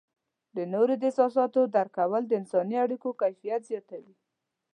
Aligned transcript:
د 0.55 0.57
نورو 0.73 0.93
د 0.97 1.03
احساساتو 1.09 1.61
درک 1.75 1.91
کول 1.99 2.21
د 2.27 2.31
انسانی 2.39 2.75
اړیکو 2.85 3.09
کیفیت 3.21 3.61
زیاتوي. 3.69 4.13